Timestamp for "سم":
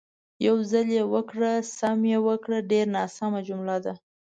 1.77-1.99